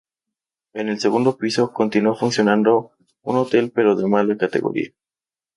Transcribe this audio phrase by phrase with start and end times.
[0.73, 4.91] En el segundo piso, continúa funcionando un hotel pero de mala categoría.